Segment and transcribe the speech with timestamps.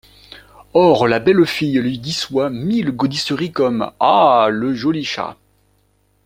[0.73, 4.47] Ores la belle fille luy disoyt mille gaudisseries comme:«Ha!
[4.49, 5.35] le ioly chaz!